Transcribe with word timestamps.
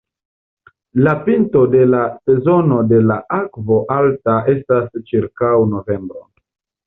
La 1.07 1.11
pinto 1.25 1.59
de 1.73 1.81
la 1.89 1.99
sezono 2.29 2.79
de 2.93 3.01
la 3.11 3.17
akvo 3.39 3.77
alta 3.99 4.37
estas 4.57 4.89
ĉirkaŭ 5.11 5.53
novembro. 5.77 6.27